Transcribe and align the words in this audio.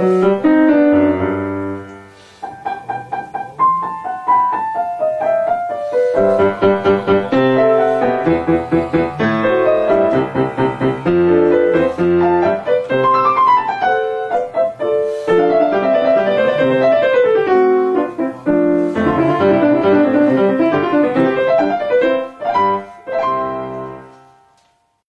Música 0.00 0.39